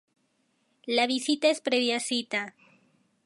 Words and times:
La 0.87 1.05
visita 1.11 1.47
es 1.51 1.61
previa 1.61 1.99
cita. 1.99 2.43